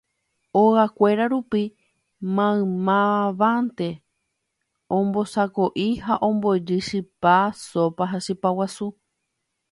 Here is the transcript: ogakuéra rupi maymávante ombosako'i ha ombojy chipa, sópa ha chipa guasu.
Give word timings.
ogakuéra 0.61 1.25
rupi 1.33 1.63
maymávante 2.35 3.89
ombosako'i 4.97 5.87
ha 6.05 6.13
ombojy 6.29 6.79
chipa, 6.87 7.37
sópa 7.69 8.03
ha 8.11 8.17
chipa 8.25 8.49
guasu. 8.57 8.87